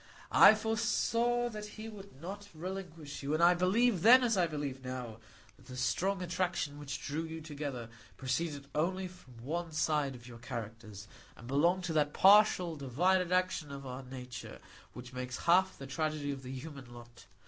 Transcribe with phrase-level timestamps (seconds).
[0.31, 4.83] I foresaw that he would not relinquish you, and I believed then, as I believe
[4.83, 5.19] now,
[5.57, 10.39] that the strong attraction which drew you together proceeded only from one side of your
[10.39, 14.57] characters, and belonged to that partial, divided action of our nature
[14.93, 17.27] which makes half the tragedy of the human lot.